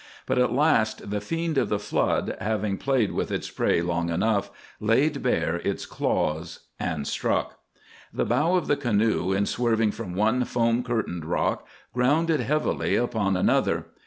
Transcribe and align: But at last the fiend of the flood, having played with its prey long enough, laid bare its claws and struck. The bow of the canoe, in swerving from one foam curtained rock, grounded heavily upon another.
But 0.25 0.39
at 0.39 0.51
last 0.51 1.11
the 1.11 1.21
fiend 1.21 1.59
of 1.59 1.69
the 1.69 1.77
flood, 1.77 2.35
having 2.41 2.77
played 2.79 3.11
with 3.11 3.29
its 3.29 3.51
prey 3.51 3.83
long 3.83 4.09
enough, 4.09 4.49
laid 4.79 5.21
bare 5.21 5.57
its 5.57 5.85
claws 5.85 6.61
and 6.79 7.05
struck. 7.05 7.59
The 8.11 8.25
bow 8.25 8.55
of 8.55 8.65
the 8.65 8.75
canoe, 8.77 9.31
in 9.31 9.45
swerving 9.45 9.91
from 9.91 10.15
one 10.15 10.43
foam 10.45 10.81
curtained 10.81 11.25
rock, 11.25 11.67
grounded 11.93 12.39
heavily 12.39 12.95
upon 12.95 13.37
another. 13.37 13.89